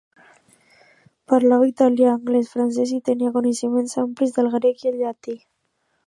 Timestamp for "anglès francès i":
2.13-2.97